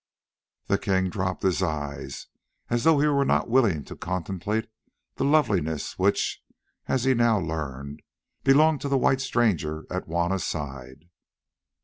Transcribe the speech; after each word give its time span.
The 0.65 0.79
king 0.79 1.09
dropped 1.11 1.43
his 1.43 1.61
eyes 1.61 2.25
as 2.71 2.83
though 2.85 2.99
he 2.99 3.05
were 3.05 3.23
not 3.23 3.47
willing 3.51 3.83
to 3.83 3.95
contemplate 3.95 4.67
the 5.17 5.23
loveliness 5.25 5.99
which, 5.99 6.41
as 6.87 7.03
he 7.03 7.13
now 7.13 7.37
learned, 7.39 8.01
belonged 8.43 8.81
to 8.81 8.89
the 8.89 8.97
white 8.97 9.21
stranger 9.21 9.85
at 9.91 10.05
Juanna's 10.07 10.43
side. 10.43 11.05